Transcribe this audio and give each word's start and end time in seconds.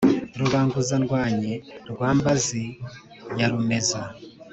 rubanguza-ndwanyi 0.39 1.53
rwa 1.89 2.09
mbazi 2.17 2.65
ya 3.39 3.47
rumeza, 3.51 4.01